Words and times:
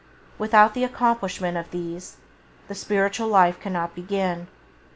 Without 0.39 0.73
the 0.73 0.83
accomplishment 0.83 1.57
of 1.57 1.69
these, 1.69 2.17
the 2.67 2.73
spiritual 2.73 3.27
life 3.27 3.59
cannot 3.59 3.93
be 3.93 4.01
begun. 4.01 4.47